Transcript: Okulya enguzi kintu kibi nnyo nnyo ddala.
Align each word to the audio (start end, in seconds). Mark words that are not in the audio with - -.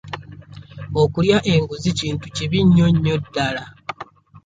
Okulya 1.01 1.37
enguzi 1.53 1.89
kintu 1.99 2.25
kibi 2.35 2.59
nnyo 2.63 2.87
nnyo 2.93 3.15
ddala. 3.23 3.63